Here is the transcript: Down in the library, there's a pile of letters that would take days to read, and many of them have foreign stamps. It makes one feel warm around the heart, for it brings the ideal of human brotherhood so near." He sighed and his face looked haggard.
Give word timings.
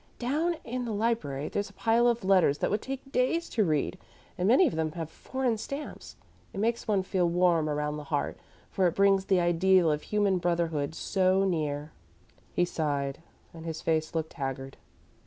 Down 0.17 0.55
in 0.63 0.85
the 0.85 0.91
library, 0.93 1.47
there's 1.47 1.69
a 1.69 1.73
pile 1.73 2.07
of 2.07 2.23
letters 2.25 2.57
that 2.57 2.71
would 2.71 2.81
take 2.81 3.11
days 3.11 3.47
to 3.49 3.63
read, 3.63 3.99
and 4.35 4.47
many 4.47 4.65
of 4.65 4.73
them 4.75 4.93
have 4.93 5.11
foreign 5.11 5.59
stamps. 5.59 6.15
It 6.53 6.59
makes 6.59 6.87
one 6.87 7.03
feel 7.03 7.29
warm 7.29 7.69
around 7.69 7.97
the 7.97 8.05
heart, 8.05 8.37
for 8.71 8.87
it 8.87 8.95
brings 8.95 9.25
the 9.25 9.39
ideal 9.39 9.91
of 9.91 10.01
human 10.01 10.39
brotherhood 10.39 10.95
so 10.95 11.43
near." 11.45 11.91
He 12.51 12.65
sighed 12.65 13.21
and 13.53 13.63
his 13.63 13.83
face 13.83 14.15
looked 14.15 14.33
haggard. 14.33 14.77